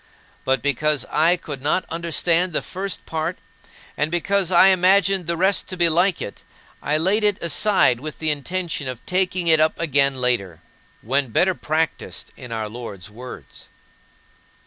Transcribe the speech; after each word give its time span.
But 0.45 0.63
because 0.63 1.05
I 1.11 1.37
could 1.37 1.61
not 1.61 1.85
understand 1.91 2.53
the 2.53 2.63
first 2.63 3.05
part 3.05 3.37
and 3.95 4.09
because 4.09 4.49
I 4.49 4.69
imagined 4.69 5.27
the 5.27 5.37
rest 5.37 5.67
to 5.67 5.77
be 5.77 5.89
like 5.89 6.23
it, 6.23 6.43
I 6.81 6.97
laid 6.97 7.23
it 7.23 7.37
aside 7.39 7.99
with 7.99 8.17
the 8.17 8.31
intention 8.31 8.87
of 8.87 9.05
taking 9.05 9.45
it 9.45 9.59
up 9.59 9.77
again 9.79 10.15
later, 10.15 10.61
when 11.03 11.27
better 11.27 11.53
practiced 11.53 12.31
in 12.35 12.51
our 12.51 12.67
Lord's 12.67 13.11
words. 13.11 13.67